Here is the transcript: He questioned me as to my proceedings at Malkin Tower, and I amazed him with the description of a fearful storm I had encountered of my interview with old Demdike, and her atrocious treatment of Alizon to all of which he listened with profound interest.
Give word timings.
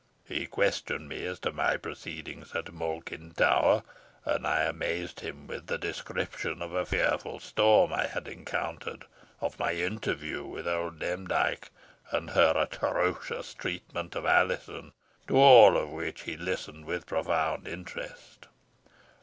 He 0.25 0.47
questioned 0.47 1.07
me 1.07 1.23
as 1.27 1.37
to 1.41 1.51
my 1.51 1.77
proceedings 1.77 2.55
at 2.55 2.73
Malkin 2.73 3.35
Tower, 3.35 3.83
and 4.25 4.47
I 4.47 4.63
amazed 4.63 5.19
him 5.19 5.45
with 5.45 5.67
the 5.67 5.77
description 5.77 6.59
of 6.63 6.73
a 6.73 6.87
fearful 6.87 7.39
storm 7.39 7.93
I 7.93 8.07
had 8.07 8.27
encountered 8.27 9.05
of 9.41 9.59
my 9.59 9.73
interview 9.73 10.43
with 10.43 10.67
old 10.67 10.97
Demdike, 10.97 11.69
and 12.09 12.31
her 12.31 12.53
atrocious 12.57 13.53
treatment 13.53 14.15
of 14.15 14.25
Alizon 14.25 14.93
to 15.27 15.37
all 15.37 15.77
of 15.77 15.91
which 15.91 16.21
he 16.21 16.35
listened 16.35 16.85
with 16.85 17.05
profound 17.05 17.67
interest. 17.67 18.47